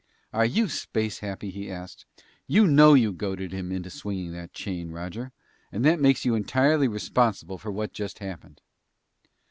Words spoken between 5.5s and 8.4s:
And that makes you entirely responsible for what just